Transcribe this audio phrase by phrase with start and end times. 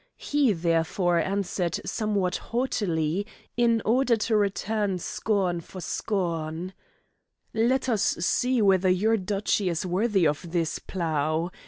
[0.17, 6.73] He, therefore, answered somewhat haughtily, in order to return scorn for scorn:
[7.53, 11.51] "Let us see whether your duchy is worthy of this plough?